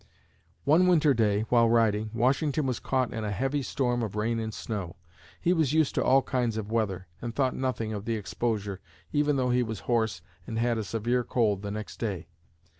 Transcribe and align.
One 0.65 0.87
winter 0.87 1.13
day, 1.13 1.41
while 1.49 1.69
riding, 1.69 2.09
Washington 2.11 2.65
was 2.65 2.79
caught 2.79 3.13
in 3.13 3.23
a 3.23 3.29
heavy 3.29 3.61
storm 3.61 4.01
of 4.01 4.15
rain 4.15 4.39
and 4.39 4.51
snow. 4.51 4.95
He 5.39 5.53
was 5.53 5.73
used 5.73 5.93
to 5.93 6.03
all 6.03 6.23
kinds 6.23 6.57
of 6.57 6.71
weather 6.71 7.05
and 7.21 7.35
thought 7.35 7.55
nothing 7.55 7.93
of 7.93 8.05
the 8.05 8.15
exposure, 8.15 8.81
even 9.13 9.35
though 9.35 9.51
he 9.51 9.61
was 9.61 9.81
hoarse 9.81 10.23
and 10.47 10.57
had 10.57 10.79
a 10.79 10.83
severe 10.83 11.23
cold 11.23 11.61
the 11.61 11.69
next 11.69 11.97
day. 11.97 12.25